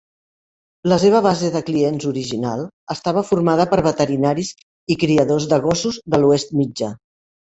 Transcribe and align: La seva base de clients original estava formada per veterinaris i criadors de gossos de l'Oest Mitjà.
La 0.91 0.95
seva 1.01 1.19
base 1.25 1.49
de 1.55 1.59
clients 1.67 2.07
original 2.11 2.63
estava 2.95 3.23
formada 3.29 3.67
per 3.73 3.79
veterinaris 3.89 4.51
i 4.95 4.99
criadors 5.05 5.47
de 5.53 5.63
gossos 5.67 6.03
de 6.15 6.21
l'Oest 6.25 6.57
Mitjà. 6.63 6.91